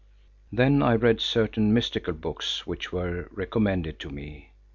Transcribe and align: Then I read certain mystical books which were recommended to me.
Then 0.51 0.81
I 0.81 0.95
read 0.95 1.21
certain 1.21 1.75
mystical 1.75 2.13
books 2.15 2.65
which 2.65 2.91
were 2.91 3.27
recommended 3.31 3.99
to 3.99 4.09
me. 4.09 4.49